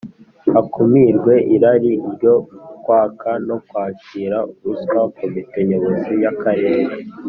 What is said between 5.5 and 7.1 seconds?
Nyobozi y Akarere